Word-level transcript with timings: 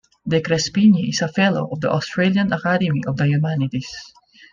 De 0.27 0.41
Crespigny 0.41 1.09
is 1.09 1.21
a 1.21 1.27
Fellow 1.27 1.67
of 1.71 1.79
the 1.79 1.91
Australian 1.91 2.51
Academy 2.51 3.03
of 3.05 3.17
the 3.17 3.27
Humanities. 3.27 3.87